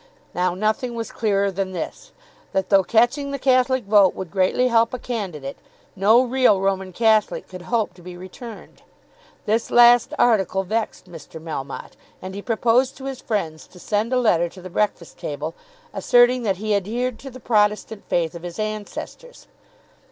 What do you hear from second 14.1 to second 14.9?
a letter to the